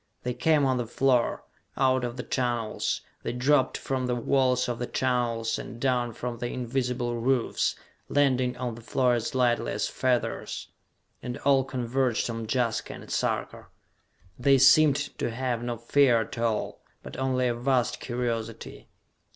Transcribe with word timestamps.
They 0.23 0.33
came 0.33 0.65
on 0.65 0.77
the 0.77 0.87
floor, 0.87 1.43
out 1.77 2.03
of 2.03 2.17
the 2.17 2.23
tunnels; 2.23 3.01
they 3.21 3.31
dropped 3.33 3.77
from 3.77 4.07
the 4.07 4.15
walls 4.15 4.67
of 4.67 4.79
the 4.79 4.87
tunnels, 4.87 5.59
and 5.59 5.79
down 5.79 6.13
from 6.13 6.39
the 6.39 6.47
invisible 6.47 7.17
roofs, 7.19 7.75
landing 8.09 8.57
on 8.57 8.73
the 8.73 8.81
floor 8.81 9.13
as 9.13 9.35
lightly 9.35 9.73
as 9.73 9.87
feathers 9.87 10.69
and 11.21 11.37
all 11.45 11.63
converged 11.63 12.27
on 12.31 12.47
Jaska 12.49 12.93
and 12.95 13.11
Sarka. 13.11 13.67
They 14.39 14.57
seemed 14.57 14.95
to 15.19 15.29
have 15.29 15.61
no 15.61 15.77
fear 15.77 16.21
at 16.21 16.35
all, 16.39 16.81
but 17.03 17.15
only 17.17 17.47
a 17.47 17.53
vast 17.53 17.99
curiosity. 17.99 18.89